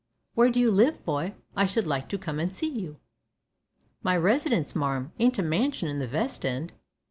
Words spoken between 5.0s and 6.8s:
ain't a mansion in the vest end.